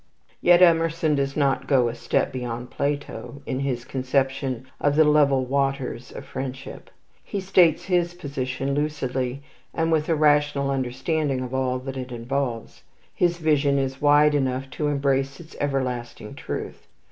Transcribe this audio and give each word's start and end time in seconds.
Yet 0.41 0.63
Emerson 0.63 1.13
does 1.13 1.37
not 1.37 1.67
go 1.67 1.87
a 1.87 1.93
step 1.93 2.31
beyond 2.31 2.71
Plato 2.71 3.43
in 3.45 3.59
his 3.59 3.85
conception 3.85 4.65
of 4.79 4.95
the 4.95 5.03
"level 5.03 5.45
waters" 5.45 6.11
of 6.11 6.25
friendship. 6.25 6.89
He 7.23 7.39
states 7.39 7.83
his 7.85 8.15
position 8.15 8.73
lucidly, 8.73 9.43
and 9.75 9.91
with 9.91 10.09
a 10.09 10.15
rational 10.15 10.71
understanding 10.71 11.41
of 11.41 11.53
all 11.53 11.77
that 11.77 11.97
it 11.97 12.11
involves. 12.11 12.81
His 13.13 13.37
vision 13.37 13.77
is 13.77 14.01
wide 14.01 14.33
enough 14.33 14.71
to 14.71 14.87
embrace 14.87 15.39
its 15.39 15.55
everlasting 15.59 16.33
truth. 16.33 16.87